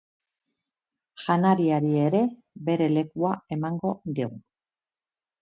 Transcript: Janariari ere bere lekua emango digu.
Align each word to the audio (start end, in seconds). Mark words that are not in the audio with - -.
Janariari 1.25 1.91
ere 2.05 2.21
bere 2.71 2.89
lekua 2.95 3.35
emango 3.59 3.93
digu. 4.23 4.43